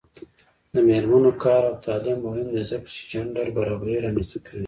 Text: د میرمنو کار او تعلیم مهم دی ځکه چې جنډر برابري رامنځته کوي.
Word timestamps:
د 0.73 0.75
میرمنو 0.87 1.31
کار 1.43 1.61
او 1.69 1.75
تعلیم 1.85 2.17
مهم 2.25 2.47
دی 2.55 2.63
ځکه 2.71 2.87
چې 2.95 3.01
جنډر 3.11 3.47
برابري 3.57 3.95
رامنځته 4.05 4.37
کوي. 4.45 4.59